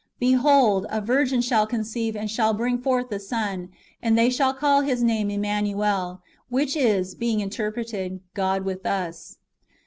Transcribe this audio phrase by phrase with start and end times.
[0.19, 3.69] ""''Behold, a virgin shall con ceive, and shall bring forth a son,
[4.01, 9.37] and they shall his name Emmanuel; which is, being interpreted, God with us."